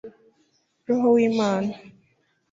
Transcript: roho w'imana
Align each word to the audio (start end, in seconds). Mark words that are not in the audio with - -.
roho 0.85 1.07
w'imana 1.15 1.73